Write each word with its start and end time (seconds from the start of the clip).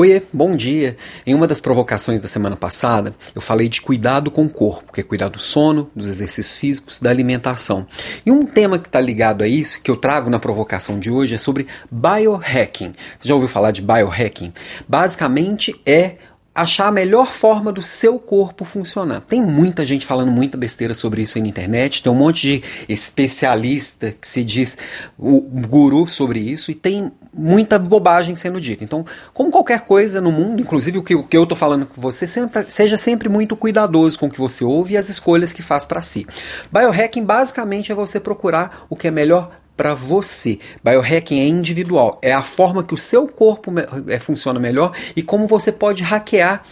Oiê, 0.00 0.22
bom 0.32 0.56
dia! 0.56 0.96
Em 1.26 1.34
uma 1.34 1.44
das 1.44 1.58
provocações 1.58 2.20
da 2.20 2.28
semana 2.28 2.56
passada, 2.56 3.12
eu 3.34 3.40
falei 3.40 3.68
de 3.68 3.82
cuidado 3.82 4.30
com 4.30 4.44
o 4.44 4.48
corpo, 4.48 4.92
que 4.92 5.00
é 5.00 5.02
cuidar 5.02 5.26
do 5.26 5.40
sono, 5.40 5.90
dos 5.92 6.06
exercícios 6.06 6.56
físicos, 6.56 7.00
da 7.00 7.10
alimentação. 7.10 7.84
E 8.24 8.30
um 8.30 8.46
tema 8.46 8.78
que 8.78 8.86
está 8.86 9.00
ligado 9.00 9.42
a 9.42 9.48
isso, 9.48 9.82
que 9.82 9.90
eu 9.90 9.96
trago 9.96 10.30
na 10.30 10.38
provocação 10.38 11.00
de 11.00 11.10
hoje, 11.10 11.34
é 11.34 11.38
sobre 11.38 11.66
biohacking. 11.90 12.94
Você 13.18 13.26
já 13.26 13.34
ouviu 13.34 13.48
falar 13.48 13.72
de 13.72 13.82
biohacking? 13.82 14.52
Basicamente 14.86 15.74
é 15.84 16.14
achar 16.58 16.88
a 16.88 16.92
melhor 16.92 17.28
forma 17.28 17.72
do 17.72 17.82
seu 17.82 18.18
corpo 18.18 18.64
funcionar. 18.64 19.22
Tem 19.22 19.40
muita 19.40 19.86
gente 19.86 20.04
falando 20.04 20.32
muita 20.32 20.58
besteira 20.58 20.92
sobre 20.92 21.22
isso 21.22 21.38
aí 21.38 21.42
na 21.42 21.48
internet, 21.48 22.02
tem 22.02 22.10
um 22.10 22.16
monte 22.16 22.40
de 22.42 22.62
especialista 22.88 24.12
que 24.12 24.26
se 24.26 24.44
diz 24.44 24.76
o 25.16 25.40
guru 25.40 26.06
sobre 26.06 26.40
isso 26.40 26.70
e 26.70 26.74
tem 26.74 27.12
muita 27.32 27.78
bobagem 27.78 28.34
sendo 28.34 28.60
dita. 28.60 28.82
Então, 28.82 29.06
como 29.32 29.50
qualquer 29.50 29.80
coisa 29.82 30.20
no 30.20 30.32
mundo, 30.32 30.60
inclusive 30.60 30.98
o 30.98 31.02
que, 31.02 31.14
o 31.14 31.22
que 31.22 31.36
eu 31.36 31.44
estou 31.44 31.56
falando 31.56 31.86
com 31.86 32.00
você, 32.00 32.26
seja 32.68 32.96
sempre 32.96 33.28
muito 33.28 33.56
cuidadoso 33.56 34.18
com 34.18 34.26
o 34.26 34.30
que 34.30 34.38
você 34.38 34.64
ouve 34.64 34.94
e 34.94 34.96
as 34.96 35.08
escolhas 35.08 35.52
que 35.52 35.62
faz 35.62 35.86
para 35.86 36.02
si. 36.02 36.26
Biohacking 36.72 37.24
basicamente 37.24 37.92
é 37.92 37.94
você 37.94 38.18
procurar 38.18 38.86
o 38.90 38.96
que 38.96 39.06
é 39.06 39.10
melhor 39.10 39.52
para 39.78 39.94
você. 39.94 40.58
Biohacking 40.82 41.38
é 41.38 41.46
individual, 41.46 42.18
é 42.20 42.32
a 42.32 42.42
forma 42.42 42.82
que 42.82 42.92
o 42.92 42.98
seu 42.98 43.28
corpo 43.28 43.72
é, 44.08 44.18
funciona 44.18 44.58
melhor 44.58 44.92
e 45.14 45.22
como 45.22 45.46
você 45.46 45.70
pode 45.70 46.02
hackear 46.02 46.62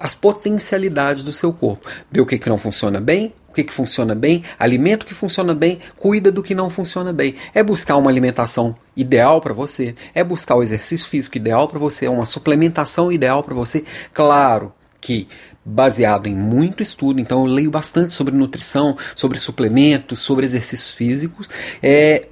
as 0.00 0.14
potencialidades 0.14 1.22
do 1.22 1.32
seu 1.32 1.52
corpo. 1.52 1.86
Ver 2.10 2.22
o 2.22 2.26
que, 2.26 2.38
que 2.38 2.48
não 2.48 2.56
funciona 2.56 3.02
bem, 3.02 3.34
o 3.50 3.52
que, 3.52 3.62
que 3.62 3.72
funciona 3.72 4.14
bem, 4.14 4.42
alimento 4.58 5.04
que 5.04 5.14
funciona 5.14 5.54
bem, 5.54 5.78
cuida 5.96 6.32
do 6.32 6.42
que 6.42 6.54
não 6.54 6.70
funciona 6.70 7.12
bem. 7.12 7.34
É 7.54 7.62
buscar 7.62 7.96
uma 7.96 8.10
alimentação 8.10 8.74
ideal 8.96 9.42
para 9.42 9.52
você, 9.52 9.94
é 10.14 10.24
buscar 10.24 10.56
o 10.56 10.62
exercício 10.62 11.06
físico 11.06 11.36
ideal 11.36 11.68
para 11.68 11.78
você, 11.78 12.08
uma 12.08 12.26
suplementação 12.26 13.12
ideal 13.12 13.42
para 13.42 13.54
você. 13.54 13.84
Claro 14.12 14.72
que 15.00 15.28
baseado 15.64 16.26
em 16.26 16.34
muito 16.34 16.82
estudo, 16.82 17.20
então 17.20 17.40
eu 17.40 17.46
leio 17.46 17.70
bastante 17.70 18.12
sobre 18.12 18.34
nutrição, 18.34 18.96
sobre 19.14 19.38
suplementos, 19.38 20.18
sobre 20.18 20.44
exercícios 20.44 20.92
físicos. 20.92 21.48
É, 21.82 22.26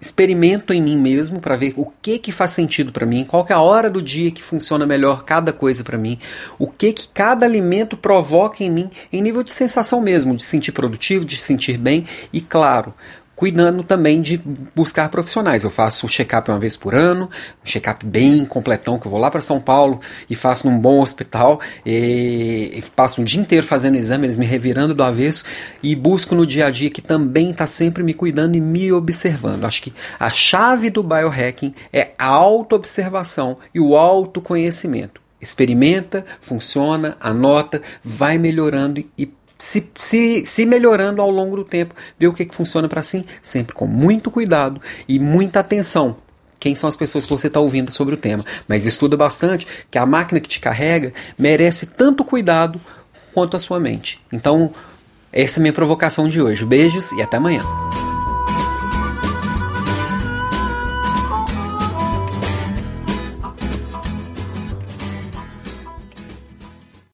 experimento 0.00 0.72
em 0.72 0.80
mim 0.80 0.96
mesmo 0.96 1.40
para 1.40 1.56
ver 1.56 1.74
o 1.76 1.86
que 2.00 2.18
que 2.18 2.32
faz 2.32 2.52
sentido 2.52 2.92
para 2.92 3.06
mim, 3.06 3.24
qual 3.24 3.46
é 3.48 3.52
a 3.52 3.60
hora 3.60 3.90
do 3.90 4.02
dia 4.02 4.30
que 4.30 4.42
funciona 4.42 4.86
melhor 4.86 5.24
cada 5.24 5.52
coisa 5.52 5.82
para 5.82 5.98
mim, 5.98 6.18
o 6.58 6.66
que 6.66 6.92
que 6.92 7.08
cada 7.08 7.46
alimento 7.46 7.96
provoca 7.96 8.62
em 8.62 8.70
mim 8.70 8.90
em 9.12 9.22
nível 9.22 9.42
de 9.42 9.52
sensação 9.52 10.00
mesmo, 10.00 10.36
de 10.36 10.42
sentir 10.42 10.72
produtivo, 10.72 11.24
de 11.24 11.40
sentir 11.40 11.78
bem 11.78 12.04
e 12.32 12.40
claro, 12.40 12.94
cuidando 13.38 13.84
também 13.84 14.20
de 14.20 14.36
buscar 14.74 15.08
profissionais. 15.10 15.62
Eu 15.62 15.70
faço 15.70 16.06
um 16.06 16.08
check-up 16.08 16.50
uma 16.50 16.58
vez 16.58 16.76
por 16.76 16.92
ano, 16.92 17.30
um 17.64 17.66
check-up 17.66 18.04
bem 18.04 18.44
completão, 18.44 18.98
que 18.98 19.06
eu 19.06 19.10
vou 19.12 19.20
lá 19.20 19.30
para 19.30 19.40
São 19.40 19.60
Paulo 19.60 20.00
e 20.28 20.34
faço 20.34 20.68
num 20.68 20.76
bom 20.76 21.00
hospital, 21.00 21.60
e, 21.86 22.82
passo 22.96 23.20
um 23.20 23.24
dia 23.24 23.40
inteiro 23.40 23.64
fazendo 23.64 23.96
exame, 23.96 24.26
eles 24.26 24.38
me 24.38 24.44
revirando 24.44 24.92
do 24.92 25.04
avesso 25.04 25.44
e 25.80 25.94
busco 25.94 26.34
no 26.34 26.44
dia 26.44 26.66
a 26.66 26.70
dia 26.72 26.90
que 26.90 27.00
também 27.00 27.50
está 27.52 27.64
sempre 27.64 28.02
me 28.02 28.12
cuidando 28.12 28.56
e 28.56 28.60
me 28.60 28.92
observando. 28.92 29.64
Acho 29.64 29.82
que 29.82 29.94
a 30.18 30.28
chave 30.28 30.90
do 30.90 31.04
biohacking 31.04 31.72
é 31.92 32.10
a 32.18 32.26
autoobservação 32.26 33.58
e 33.72 33.78
o 33.78 33.96
autoconhecimento. 33.96 35.20
Experimenta, 35.40 36.24
funciona, 36.40 37.16
anota, 37.20 37.80
vai 38.02 38.36
melhorando 38.36 39.04
e 39.16 39.26
se, 39.58 39.90
se, 39.98 40.46
se 40.46 40.64
melhorando 40.64 41.20
ao 41.20 41.30
longo 41.30 41.56
do 41.56 41.64
tempo, 41.64 41.94
ver 42.18 42.28
o 42.28 42.32
que, 42.32 42.44
que 42.44 42.54
funciona 42.54 42.88
para 42.88 43.02
si, 43.02 43.26
sempre 43.42 43.74
com 43.74 43.86
muito 43.86 44.30
cuidado 44.30 44.80
e 45.08 45.18
muita 45.18 45.60
atenção. 45.60 46.16
Quem 46.60 46.74
são 46.74 46.88
as 46.88 46.96
pessoas 46.96 47.24
que 47.24 47.32
você 47.32 47.48
está 47.48 47.60
ouvindo 47.60 47.92
sobre 47.92 48.14
o 48.14 48.18
tema. 48.18 48.44
Mas 48.66 48.86
estuda 48.86 49.16
bastante 49.16 49.66
que 49.90 49.98
a 49.98 50.06
máquina 50.06 50.40
que 50.40 50.48
te 50.48 50.60
carrega 50.60 51.12
merece 51.38 51.86
tanto 51.86 52.24
cuidado 52.24 52.80
quanto 53.32 53.56
a 53.56 53.60
sua 53.60 53.78
mente. 53.78 54.20
Então, 54.32 54.72
essa 55.32 55.58
é 55.58 55.60
a 55.60 55.62
minha 55.62 55.72
provocação 55.72 56.28
de 56.28 56.40
hoje. 56.40 56.64
Beijos 56.64 57.12
e 57.12 57.22
até 57.22 57.36
amanhã. 57.36 57.62